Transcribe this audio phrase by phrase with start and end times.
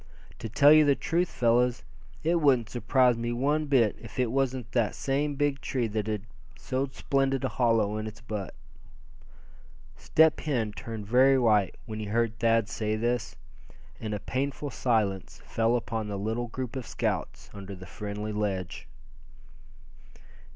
[0.39, 1.83] To tell you the truth, fellows,
[2.23, 6.23] it wouldn't surprise me one bit if it was that same big tree that had
[6.57, 8.55] so splendid a hollow in its butt."
[9.97, 13.35] Step Hen turned very white when he heard Thad say this,
[13.99, 18.87] and a painful silence fell upon the little group of scouts under the friendly ledge.